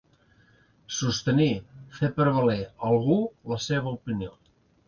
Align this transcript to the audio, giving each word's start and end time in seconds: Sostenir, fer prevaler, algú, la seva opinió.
Sostenir, 0.99 1.51
fer 1.99 2.11
prevaler, 2.21 2.57
algú, 2.93 3.21
la 3.53 3.63
seva 3.71 3.97
opinió. 4.01 4.35